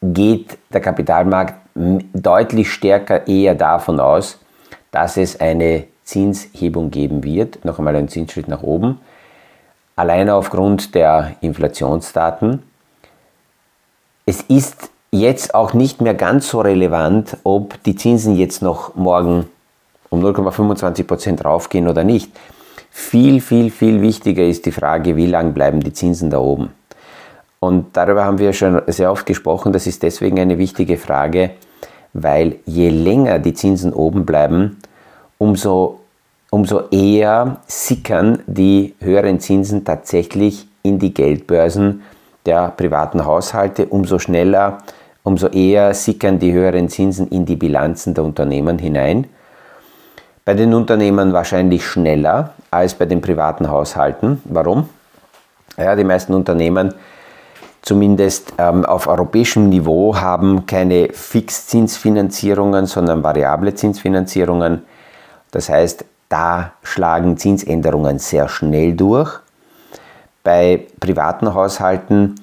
geht 0.00 0.58
der 0.72 0.80
Kapitalmarkt 0.80 1.54
deutlich 1.74 2.72
stärker 2.72 3.26
eher 3.26 3.54
davon 3.54 4.00
aus, 4.00 4.38
dass 4.90 5.16
es 5.16 5.40
eine 5.40 5.84
Zinshebung 6.04 6.90
geben 6.90 7.22
wird, 7.22 7.64
noch 7.64 7.78
einmal 7.78 7.96
einen 7.96 8.08
Zinsschritt 8.08 8.48
nach 8.48 8.62
oben, 8.62 9.00
alleine 9.94 10.34
aufgrund 10.34 10.94
der 10.94 11.36
Inflationsdaten. 11.40 12.62
Es 14.26 14.42
ist 14.42 14.90
jetzt 15.10 15.54
auch 15.54 15.74
nicht 15.74 16.00
mehr 16.00 16.14
ganz 16.14 16.48
so 16.48 16.60
relevant, 16.60 17.36
ob 17.44 17.82
die 17.84 17.94
Zinsen 17.94 18.36
jetzt 18.36 18.62
noch 18.62 18.94
morgen 18.96 19.48
um 20.10 20.22
0,25 20.22 21.04
Prozent 21.04 21.44
raufgehen 21.44 21.88
oder 21.88 22.04
nicht. 22.04 22.30
Viel, 22.94 23.40
viel, 23.40 23.70
viel 23.70 24.02
wichtiger 24.02 24.44
ist 24.44 24.66
die 24.66 24.70
Frage, 24.70 25.16
wie 25.16 25.26
lange 25.26 25.52
bleiben 25.52 25.80
die 25.80 25.94
Zinsen 25.94 26.28
da 26.30 26.38
oben. 26.38 26.70
Und 27.58 27.96
darüber 27.96 28.24
haben 28.24 28.38
wir 28.38 28.52
schon 28.52 28.82
sehr 28.86 29.10
oft 29.10 29.24
gesprochen. 29.24 29.72
Das 29.72 29.86
ist 29.86 30.02
deswegen 30.02 30.38
eine 30.38 30.58
wichtige 30.58 30.98
Frage, 30.98 31.52
weil 32.12 32.56
je 32.66 32.90
länger 32.90 33.38
die 33.38 33.54
Zinsen 33.54 33.92
oben 33.92 34.26
bleiben, 34.26 34.78
umso, 35.38 36.00
umso 36.50 36.88
eher 36.90 37.60
sickern 37.66 38.40
die 38.46 38.94
höheren 39.00 39.40
Zinsen 39.40 39.84
tatsächlich 39.84 40.66
in 40.82 40.98
die 40.98 41.14
Geldbörsen 41.14 42.02
der 42.44 42.68
privaten 42.68 43.24
Haushalte, 43.24 43.86
umso 43.86 44.18
schneller 44.18 44.82
umso 45.22 45.48
eher 45.48 45.94
sickern 45.94 46.38
die 46.38 46.52
höheren 46.52 46.88
Zinsen 46.88 47.28
in 47.28 47.46
die 47.46 47.56
Bilanzen 47.56 48.14
der 48.14 48.24
Unternehmen 48.24 48.78
hinein. 48.78 49.26
Bei 50.44 50.54
den 50.54 50.74
Unternehmen 50.74 51.32
wahrscheinlich 51.32 51.86
schneller 51.86 52.54
als 52.70 52.94
bei 52.94 53.06
den 53.06 53.20
privaten 53.20 53.70
Haushalten. 53.70 54.42
Warum? 54.44 54.88
Ja, 55.76 55.94
die 55.94 56.04
meisten 56.04 56.34
Unternehmen, 56.34 56.94
zumindest 57.80 58.52
ähm, 58.58 58.84
auf 58.84 59.06
europäischem 59.06 59.68
Niveau, 59.68 60.16
haben 60.16 60.66
keine 60.66 61.10
Fixzinsfinanzierungen, 61.12 62.86
sondern 62.86 63.22
variable 63.22 63.74
Zinsfinanzierungen. 63.74 64.82
Das 65.52 65.68
heißt, 65.68 66.04
da 66.28 66.72
schlagen 66.82 67.36
Zinsänderungen 67.36 68.18
sehr 68.18 68.48
schnell 68.48 68.94
durch. 68.94 69.38
Bei 70.42 70.86
privaten 70.98 71.54
Haushalten 71.54 72.34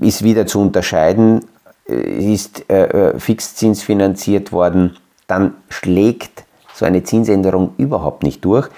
ist 0.00 0.22
wieder 0.22 0.46
zu 0.46 0.60
unterscheiden, 0.60 1.44
äh, 1.86 2.32
ist 2.32 2.70
äh, 2.70 2.84
äh, 2.84 3.18
Fixzins 3.18 3.82
finanziert 3.82 4.50
worden, 4.50 4.96
dann 5.26 5.54
schlägt 5.68 6.44
so 6.80 6.86
eine 6.86 7.04
Zinsänderung 7.04 7.74
überhaupt 7.76 8.22
nicht 8.22 8.44
durch, 8.44 8.68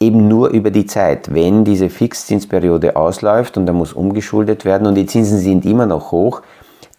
eben 0.00 0.28
nur 0.28 0.50
über 0.50 0.70
die 0.70 0.86
Zeit. 0.86 1.34
Wenn 1.34 1.64
diese 1.64 1.90
Fixzinsperiode 1.90 2.96
ausläuft 2.96 3.56
und 3.56 3.66
da 3.66 3.72
muss 3.72 3.92
umgeschuldet 3.92 4.64
werden 4.64 4.86
und 4.86 4.94
die 4.94 5.06
Zinsen 5.06 5.38
sind 5.38 5.66
immer 5.66 5.86
noch 5.86 6.12
hoch, 6.12 6.42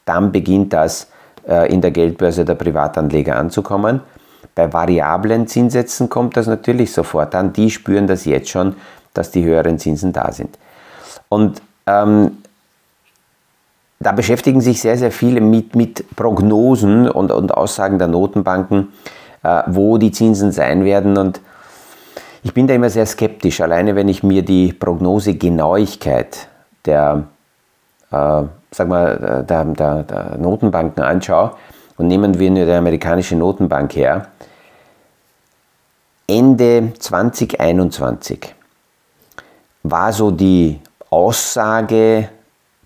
dann 0.06 0.32
beginnt 0.32 0.74
das 0.74 1.08
äh, 1.48 1.72
in 1.74 1.82
der 1.82 1.92
Geldbörse 1.92 2.44
der 2.44 2.56
Privatanleger 2.56 3.38
anzukommen. 3.38 4.02
Bei 4.54 4.72
variablen 4.72 5.48
Zinssätzen 5.48 6.10
kommt 6.10 6.36
das 6.36 6.48
natürlich 6.48 6.92
sofort 6.92 7.34
an. 7.36 7.54
Die 7.54 7.72
spüren 7.72 8.08
das 8.08 8.26
jetzt 8.26 8.50
schon, 8.50 8.76
dass 9.14 9.32
die 9.32 9.46
höheren 9.46 9.80
Zinsen 9.80 10.12
da 10.12 10.34
sind. 10.34 10.60
Und 11.30 11.62
ähm, 11.88 12.40
da 14.00 14.12
beschäftigen 14.12 14.60
sich 14.60 14.82
sehr, 14.82 14.98
sehr 14.98 15.12
viele 15.12 15.40
mit, 15.40 15.76
mit 15.76 16.16
Prognosen 16.18 17.10
und, 17.10 17.32
und 17.32 17.54
Aussagen 17.54 17.98
der 17.98 18.08
Notenbanken, 18.08 18.90
wo 19.68 19.98
die 19.98 20.12
Zinsen 20.12 20.52
sein 20.52 20.86
werden. 20.86 21.18
Und 21.18 21.42
ich 22.44 22.54
bin 22.54 22.68
da 22.68 22.74
immer 22.74 22.90
sehr 22.90 23.06
skeptisch, 23.06 23.62
alleine 23.62 23.96
wenn 23.96 24.08
ich 24.08 24.24
mir 24.24 24.44
die 24.44 24.74
Prognosegenauigkeit 24.74 26.48
der, 26.86 27.24
äh, 28.12 28.44
sag 28.72 28.88
mal, 28.88 29.46
der, 29.48 29.66
der, 29.66 30.04
der 30.04 30.38
Notenbanken 30.38 31.04
anschaue. 31.04 31.52
Und 31.98 32.08
nehmen 32.08 32.40
wir 32.40 32.50
nur 32.50 32.66
die 32.66 32.72
amerikanische 32.72 33.36
Notenbank 33.36 33.94
her. 33.96 34.28
Ende 36.28 36.94
2021 36.98 38.56
war 39.84 40.14
so 40.14 40.32
die 40.32 40.80
Aussage 41.10 42.30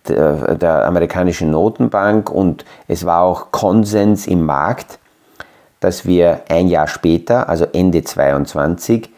der, 0.07 0.55
der 0.55 0.86
amerikanischen 0.86 1.51
Notenbank 1.51 2.29
und 2.29 2.65
es 2.88 3.05
war 3.05 3.22
auch 3.22 3.51
Konsens 3.51 4.27
im 4.27 4.45
Markt, 4.45 5.00
dass 5.84 6.06
wir 6.06 6.42
ein 6.50 6.68
Jahr 6.68 6.88
später, 6.88 7.50
also 7.50 7.66
Ende 7.74 8.04
2022, 8.04 9.10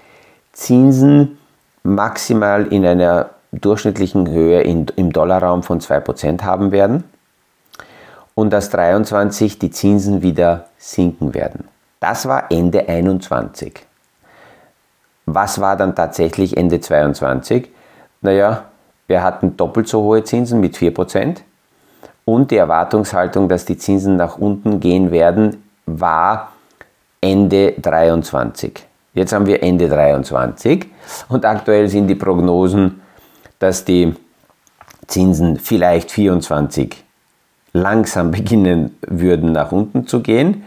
Zinsen 0.52 1.38
maximal 1.84 2.66
in 2.68 2.86
einer 2.86 3.30
durchschnittlichen 3.52 4.30
Höhe 4.30 4.62
in, 4.62 4.88
im 4.96 5.14
Dollarraum 5.14 5.64
von 5.64 5.80
2% 5.80 6.42
haben 6.42 6.72
werden 6.72 7.04
und 8.34 8.52
dass 8.52 8.70
23 8.70 9.60
die 9.60 9.70
Zinsen 9.70 10.22
wieder 10.22 10.66
sinken 10.78 11.34
werden. 11.34 11.68
Das 12.00 12.28
war 12.28 12.52
Ende 12.52 12.88
21. 12.90 13.86
was 15.28 15.60
war 15.60 15.76
dann 15.76 15.96
tatsächlich 15.96 16.58
Ende 16.58 16.80
22? 16.80 17.70
Naja, 18.22 18.66
wir 19.08 19.24
hatten 19.24 19.58
doppelt 19.58 19.88
so 19.88 20.02
hohe 20.02 20.24
Zinsen 20.24 20.60
mit 20.60 20.76
4% 20.76 21.38
und 22.26 22.52
die 22.52 22.58
Erwartungshaltung, 22.58 23.50
dass 23.50 23.66
die 23.66 23.78
Zinsen 23.78 24.16
nach 24.16 24.38
unten 24.38 24.80
gehen 24.80 25.12
werden, 25.12 25.64
war 25.86 26.52
Ende 27.26 27.74
23. 27.82 28.86
Jetzt 29.16 29.34
haben 29.34 29.48
wir 29.48 29.64
Ende 29.64 29.90
23 29.90 30.86
und 31.28 31.44
aktuell 31.44 31.88
sind 31.90 32.06
die 32.08 32.14
Prognosen, 32.14 33.02
dass 33.58 33.84
die 33.84 34.14
Zinsen 35.08 35.58
vielleicht 35.58 36.12
24 36.12 37.04
langsam 37.74 38.30
beginnen 38.38 38.96
würden 39.02 39.54
nach 39.54 39.72
unten 39.72 40.06
zu 40.06 40.22
gehen. 40.22 40.66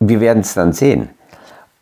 Wir 0.00 0.20
werden 0.20 0.40
es 0.40 0.54
dann 0.54 0.72
sehen. 0.72 1.10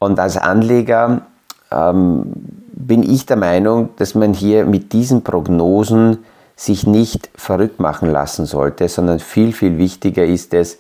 Und 0.01 0.19
als 0.19 0.37
Anleger 0.37 1.23
ähm, 1.71 2.25
bin 2.73 3.05
ich 3.05 3.25
der 3.25 3.37
Meinung, 3.37 3.91
dass 3.99 4.17
man 4.17 4.35
hier 4.35 4.67
mit 4.67 4.93
diesen 4.93 5.23
Prognosen 5.23 6.19
sich 6.57 6.89
nicht 6.89 7.31
verrückt 7.37 7.79
machen 7.79 8.11
lassen 8.11 8.47
sollte, 8.47 8.89
sondern 8.89 9.21
viel, 9.21 9.53
viel 9.53 9.79
wichtiger 9.79 10.25
ist 10.25 10.55
es, 10.55 10.79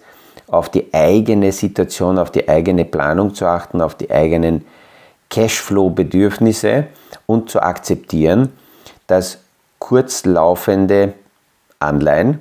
auf 0.52 0.68
die 0.68 0.92
eigene 0.92 1.50
Situation, 1.50 2.18
auf 2.18 2.30
die 2.30 2.49
eigene 2.49 2.85
Planung 2.85 3.35
zu 3.35 3.47
achten, 3.47 3.80
auf 3.80 3.94
die 3.94 4.11
eigenen 4.11 4.64
Cashflow-Bedürfnisse 5.30 6.88
und 7.26 7.50
zu 7.50 7.62
akzeptieren, 7.62 8.52
dass 9.06 9.38
kurzlaufende 9.78 11.14
Anleihen 11.80 12.40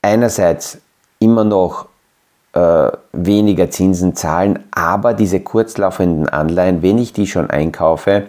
einerseits 0.00 0.78
immer 1.18 1.44
noch 1.44 1.88
äh, 2.54 2.90
weniger 3.12 3.70
Zinsen 3.70 4.16
zahlen, 4.16 4.64
aber 4.70 5.12
diese 5.12 5.40
kurzlaufenden 5.40 6.28
Anleihen, 6.28 6.82
wenn 6.82 6.96
ich 6.96 7.12
die 7.12 7.26
schon 7.26 7.50
einkaufe, 7.50 8.28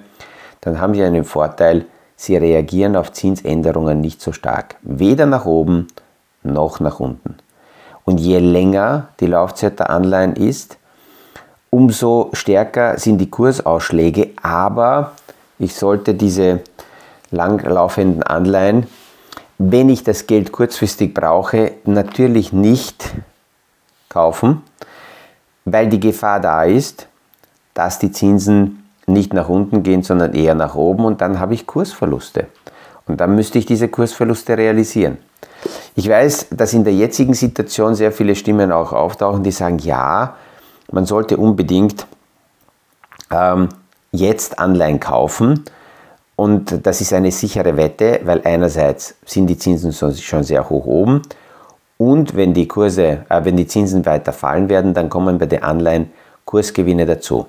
dann 0.59 0.81
haben 0.81 0.93
sie 0.93 1.03
einen 1.03 1.23
Vorteil, 1.23 1.85
sie 2.17 2.35
reagieren 2.35 2.97
auf 2.97 3.13
Zinsänderungen 3.13 4.01
nicht 4.01 4.21
so 4.21 4.33
stark, 4.33 4.75
weder 4.81 5.25
nach 5.25 5.45
oben 5.45 5.87
noch 6.43 6.81
nach 6.81 6.99
unten. 6.99 7.37
Und 8.09 8.17
je 8.17 8.39
länger 8.39 9.09
die 9.19 9.27
Laufzeit 9.27 9.77
der 9.77 9.91
Anleihen 9.91 10.35
ist, 10.35 10.79
umso 11.69 12.31
stärker 12.33 12.97
sind 12.97 13.19
die 13.19 13.29
Kursausschläge, 13.29 14.31
aber 14.41 15.11
ich 15.59 15.75
sollte 15.75 16.15
diese 16.15 16.61
langlaufenden 17.29 18.23
Anleihen, 18.23 18.87
wenn 19.59 19.89
ich 19.89 20.03
das 20.03 20.25
Geld 20.25 20.51
kurzfristig 20.51 21.13
brauche, 21.13 21.73
natürlich 21.85 22.51
nicht 22.51 23.13
kaufen, 24.09 24.63
weil 25.65 25.87
die 25.87 25.99
Gefahr 25.99 26.39
da 26.39 26.63
ist, 26.63 27.05
dass 27.75 27.99
die 27.99 28.11
Zinsen 28.11 28.89
nicht 29.05 29.35
nach 29.35 29.49
unten 29.49 29.83
gehen, 29.83 30.01
sondern 30.01 30.33
eher 30.33 30.55
nach 30.55 30.73
oben 30.73 31.05
und 31.05 31.21
dann 31.21 31.39
habe 31.39 31.53
ich 31.53 31.67
Kursverluste. 31.67 32.47
Und 33.05 33.21
dann 33.21 33.35
müsste 33.35 33.59
ich 33.59 33.67
diese 33.67 33.87
Kursverluste 33.87 34.57
realisieren. 34.57 35.19
Ich 35.95 36.07
weiß, 36.07 36.47
dass 36.51 36.73
in 36.73 36.83
der 36.83 36.93
jetzigen 36.93 37.33
Situation 37.33 37.95
sehr 37.95 38.11
viele 38.11 38.35
Stimmen 38.35 38.71
auch 38.71 38.93
auftauchen, 38.93 39.43
die 39.43 39.51
sagen, 39.51 39.79
ja, 39.79 40.35
man 40.91 41.05
sollte 41.05 41.37
unbedingt 41.37 42.07
ähm, 43.31 43.69
jetzt 44.11 44.59
Anleihen 44.59 44.99
kaufen. 44.99 45.63
Und 46.35 46.85
das 46.85 47.01
ist 47.01 47.13
eine 47.13 47.31
sichere 47.31 47.75
Wette, 47.75 48.21
weil 48.23 48.41
einerseits 48.45 49.15
sind 49.25 49.47
die 49.47 49.57
Zinsen 49.57 49.91
schon 49.91 50.43
sehr 50.43 50.69
hoch 50.69 50.85
oben 50.85 51.21
und 51.99 52.33
wenn 52.37 52.53
die 52.53 52.65
Kurse, 52.65 53.25
äh, 53.27 53.43
wenn 53.43 53.57
die 53.57 53.67
Zinsen 53.67 54.05
weiter 54.05 54.31
fallen 54.31 54.69
werden, 54.69 54.93
dann 54.93 55.09
kommen 55.09 55.37
bei 55.37 55.45
den 55.45 55.61
Anleihen 55.61 56.11
Kursgewinne 56.45 57.05
dazu. 57.05 57.45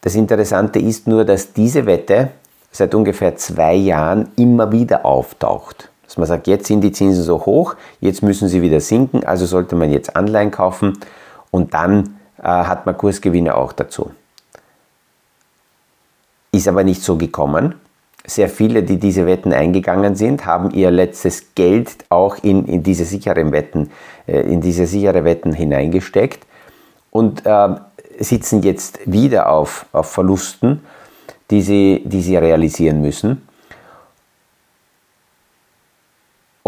Das 0.00 0.16
Interessante 0.16 0.80
ist 0.80 1.06
nur, 1.06 1.24
dass 1.24 1.52
diese 1.52 1.86
Wette 1.86 2.30
seit 2.72 2.94
ungefähr 2.96 3.36
zwei 3.36 3.74
Jahren 3.74 4.28
immer 4.36 4.72
wieder 4.72 5.06
auftaucht. 5.06 5.87
Dass 6.08 6.16
man 6.16 6.26
sagt, 6.26 6.46
jetzt 6.46 6.66
sind 6.66 6.80
die 6.80 6.90
Zinsen 6.90 7.22
so 7.22 7.44
hoch, 7.44 7.76
jetzt 8.00 8.22
müssen 8.22 8.48
sie 8.48 8.62
wieder 8.62 8.80
sinken, 8.80 9.24
also 9.24 9.44
sollte 9.44 9.76
man 9.76 9.92
jetzt 9.92 10.16
Anleihen 10.16 10.50
kaufen 10.50 10.98
und 11.50 11.74
dann 11.74 12.16
äh, 12.38 12.44
hat 12.44 12.86
man 12.86 12.96
Kursgewinne 12.96 13.54
auch 13.54 13.74
dazu. 13.74 14.10
Ist 16.50 16.66
aber 16.66 16.82
nicht 16.82 17.02
so 17.02 17.16
gekommen. 17.16 17.74
Sehr 18.26 18.48
viele, 18.48 18.82
die 18.82 18.96
diese 18.96 19.26
Wetten 19.26 19.52
eingegangen 19.52 20.16
sind, 20.16 20.46
haben 20.46 20.70
ihr 20.70 20.90
letztes 20.90 21.54
Geld 21.54 21.90
auch 22.08 22.38
in, 22.42 22.64
in 22.64 22.82
diese 22.82 23.04
sicheren 23.04 23.52
Wetten, 23.52 23.90
äh, 24.26 24.40
in 24.40 24.62
diese 24.62 24.86
sichere 24.86 25.24
Wetten 25.24 25.52
hineingesteckt 25.52 26.46
und 27.10 27.44
äh, 27.44 27.68
sitzen 28.18 28.62
jetzt 28.62 29.00
wieder 29.04 29.50
auf, 29.50 29.84
auf 29.92 30.10
Verlusten, 30.10 30.80
die 31.50 31.60
sie, 31.60 32.02
die 32.06 32.22
sie 32.22 32.38
realisieren 32.38 33.02
müssen. 33.02 33.47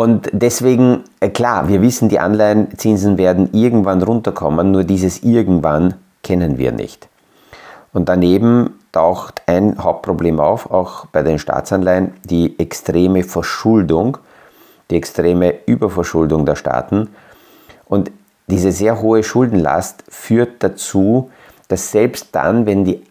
Und 0.00 0.30
deswegen, 0.32 1.04
äh, 1.20 1.28
klar, 1.28 1.68
wir 1.68 1.82
wissen, 1.82 2.08
die 2.08 2.20
Anleihenzinsen 2.20 3.18
werden 3.18 3.50
irgendwann 3.52 4.00
runterkommen, 4.00 4.70
nur 4.70 4.82
dieses 4.82 5.22
irgendwann 5.22 5.92
kennen 6.22 6.56
wir 6.56 6.72
nicht. 6.72 7.10
Und 7.92 8.08
daneben 8.08 8.78
taucht 8.92 9.42
ein 9.44 9.76
Hauptproblem 9.84 10.40
auf, 10.40 10.70
auch 10.70 11.04
bei 11.04 11.22
den 11.22 11.38
Staatsanleihen, 11.38 12.14
die 12.24 12.58
extreme 12.58 13.24
Verschuldung, 13.24 14.16
die 14.90 14.96
extreme 14.96 15.52
Überverschuldung 15.66 16.46
der 16.46 16.56
Staaten. 16.56 17.10
Und 17.84 18.10
diese 18.46 18.72
sehr 18.72 19.02
hohe 19.02 19.22
Schuldenlast 19.22 20.04
führt 20.08 20.62
dazu, 20.62 21.30
dass 21.68 21.92
selbst 21.92 22.28
dann, 22.32 22.64
wenn 22.64 22.86
die 22.86 23.02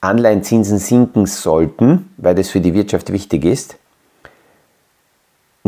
Anleihenzinsen 0.00 0.80
sinken 0.80 1.26
sollten, 1.26 2.10
weil 2.16 2.34
das 2.34 2.48
für 2.48 2.60
die 2.60 2.74
Wirtschaft 2.74 3.12
wichtig 3.12 3.44
ist, 3.44 3.76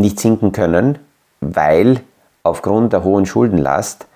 nicht 0.01 0.21
sinken 0.21 0.53
können, 0.53 0.99
weil 1.41 2.01
aufgrund 2.43 2.93
der 2.93 3.05
hohen 3.05 3.27
Schuldenlast 3.27 4.07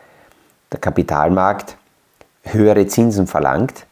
der 0.71 0.81
Kapitalmarkt 0.81 1.77
höhere 2.45 2.87
Zinsen 2.87 3.27
verlangt. 3.27 3.87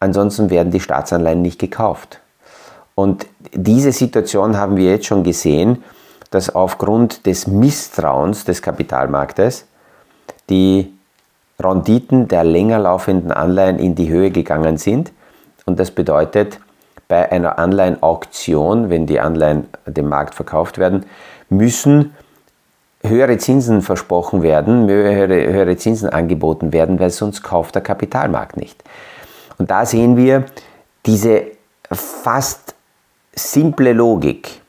Ansonsten 0.00 0.50
werden 0.50 0.70
die 0.70 0.80
Staatsanleihen 0.80 1.42
nicht 1.42 1.58
gekauft. 1.58 2.20
Und 2.94 3.26
diese 3.52 3.92
Situation 3.92 4.56
haben 4.56 4.76
wir 4.76 4.90
jetzt 4.90 5.06
schon 5.06 5.24
gesehen, 5.24 5.82
dass 6.30 6.54
aufgrund 6.54 7.26
des 7.26 7.46
Misstrauens 7.46 8.44
des 8.44 8.62
Kapitalmarktes 8.62 9.66
die 10.48 10.92
Renditen 11.60 12.28
der 12.28 12.44
länger 12.44 12.78
laufenden 12.78 13.32
Anleihen 13.32 13.78
in 13.78 13.94
die 13.94 14.08
Höhe 14.08 14.30
gegangen 14.30 14.76
sind. 14.76 15.12
Und 15.64 15.78
das 15.78 15.90
bedeutet, 15.90 16.58
bei 17.08 17.30
einer 17.30 17.58
Anleihenauktion, 17.58 18.90
wenn 18.90 19.06
die 19.06 19.20
Anleihen 19.20 19.68
dem 19.86 20.08
Markt 20.08 20.34
verkauft 20.34 20.78
werden, 20.78 21.06
müssen 21.48 22.14
höhere 23.02 23.36
Zinsen 23.38 23.82
versprochen 23.82 24.42
werden, 24.42 24.88
höhere, 24.88 25.52
höhere 25.52 25.76
Zinsen 25.76 26.08
angeboten 26.08 26.72
werden, 26.72 26.98
weil 26.98 27.10
sonst 27.10 27.42
kauft 27.42 27.74
der 27.74 27.82
Kapitalmarkt 27.82 28.56
nicht. 28.56 28.82
Und 29.58 29.70
da 29.70 29.84
sehen 29.86 30.16
wir 30.16 30.46
diese 31.04 31.42
fast 31.92 32.74
simple 33.34 33.92
Logik, 33.92 34.60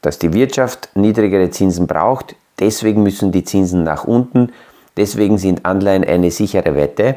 dass 0.00 0.18
die 0.18 0.32
Wirtschaft 0.32 0.88
niedrigere 0.94 1.50
Zinsen 1.50 1.86
braucht, 1.86 2.36
deswegen 2.58 3.02
müssen 3.02 3.32
die 3.32 3.44
Zinsen 3.44 3.82
nach 3.84 4.04
unten, 4.04 4.52
deswegen 4.96 5.38
sind 5.38 5.64
Anleihen 5.66 6.04
eine 6.04 6.30
sichere 6.30 6.74
Wette. 6.74 7.16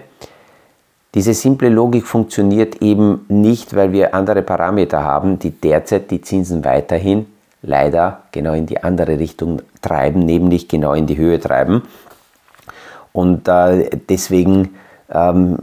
Diese 1.14 1.34
simple 1.34 1.70
Logik 1.70 2.06
funktioniert 2.06 2.82
eben 2.82 3.26
nicht, 3.30 3.76
weil 3.76 3.92
wir 3.92 4.14
andere 4.14 4.42
Parameter 4.42 5.04
haben, 5.04 5.40
die 5.40 5.52
derzeit 5.52 6.12
die 6.12 6.22
Zinsen 6.22 6.64
weiterhin 6.66 7.26
leider 7.62 8.24
genau 8.32 8.54
in 8.54 8.66
die 8.66 8.84
andere 8.84 9.18
Richtung 9.18 9.62
treiben, 9.82 10.20
nämlich 10.20 10.68
genau 10.68 10.94
in 10.94 11.08
die 11.08 11.18
Höhe 11.18 11.40
treiben. 11.40 11.84
Und 13.14 13.48
äh, 13.48 13.90
deswegen 14.10 14.76
ähm, 15.12 15.58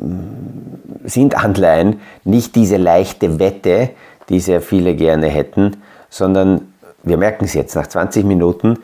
sind 1.04 1.37
Anleihen 1.37 2.00
nicht 2.24 2.57
diese 2.57 2.76
leichte 2.76 3.38
Wette, 3.38 3.90
die 4.28 4.40
sehr 4.40 4.61
viele 4.61 4.94
gerne 4.94 5.28
hätten, 5.28 5.76
sondern 6.09 6.72
wir 7.02 7.16
merken 7.16 7.44
es 7.44 7.54
jetzt 7.54 7.76
nach 7.76 7.87
20 7.87 8.24
Minuten 8.24 8.78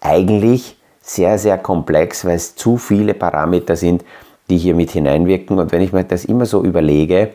eigentlich 0.00 0.76
sehr, 1.02 1.38
sehr 1.38 1.58
komplex, 1.58 2.24
weil 2.24 2.36
es 2.36 2.56
zu 2.56 2.78
viele 2.78 3.14
Parameter 3.14 3.76
sind, 3.76 4.02
die 4.48 4.58
hier 4.58 4.74
mit 4.74 4.90
hineinwirken. 4.90 5.58
Und 5.58 5.72
wenn 5.72 5.82
ich 5.82 5.92
mir 5.92 6.04
das 6.04 6.24
immer 6.24 6.46
so 6.46 6.64
überlege, 6.64 7.30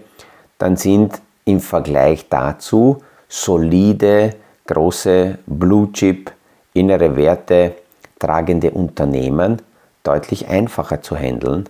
dann 0.57 0.77
sind 0.77 1.21
im 1.45 1.59
Vergleich 1.59 2.29
dazu 2.29 3.01
solide, 3.27 4.35
große 4.67 5.39
Blue 5.45 5.91
Chip, 5.91 6.31
innere 6.73 7.15
Werte 7.15 7.75
tragende 8.19 8.71
Unternehmen 8.71 9.61
deutlich 10.03 10.47
einfacher 10.47 11.01
zu 11.01 11.15
handeln, 11.15 11.67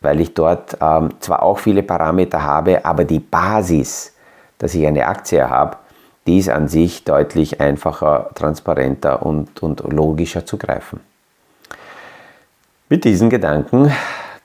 weil 0.00 0.20
ich 0.20 0.34
dort 0.34 0.76
ähm, 0.80 1.10
zwar 1.20 1.42
auch 1.42 1.58
viele 1.58 1.82
Parameter 1.82 2.42
habe, 2.42 2.84
aber 2.84 3.04
die 3.04 3.18
Basis, 3.18 4.14
dass 4.58 4.74
ich 4.74 4.86
eine 4.86 5.06
Aktie 5.06 5.48
habe, 5.48 5.78
die 6.26 6.38
ist 6.38 6.48
an 6.48 6.68
sich 6.68 7.04
deutlich 7.04 7.60
einfacher, 7.60 8.30
transparenter 8.34 9.24
und, 9.24 9.62
und 9.62 9.80
logischer 9.92 10.44
zu 10.44 10.58
greifen. 10.58 11.00
Mit 12.88 13.04
diesen 13.04 13.30
Gedanken 13.30 13.92